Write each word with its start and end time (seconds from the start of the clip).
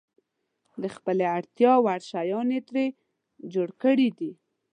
د 0.81 0.83
خپلې 0.95 1.25
اړتیا 1.37 1.73
وړ 1.83 1.99
شیان 2.09 2.47
یې 2.55 2.61
ترې 2.67 2.85
جوړ 3.53 3.69
کړي 3.81 4.09
دي. 4.19 4.31